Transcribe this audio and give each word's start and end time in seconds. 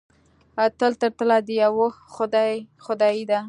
تل 0.79 0.91
تر 1.01 1.11
تله 1.19 1.37
د 1.47 1.49
یوه 1.63 1.87
خدای 2.15 2.51
خدایي 2.85 3.23
ده. 3.29 3.39